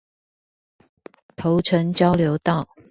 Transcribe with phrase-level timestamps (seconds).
[1.35, 2.67] 頭城交流道